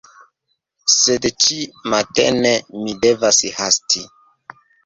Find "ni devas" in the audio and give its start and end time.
2.87-3.45